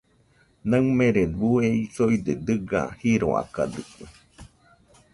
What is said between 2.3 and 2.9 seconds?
dɨga